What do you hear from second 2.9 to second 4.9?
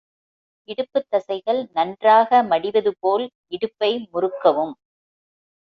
போல் இடுப்பை முறுக்கவும்.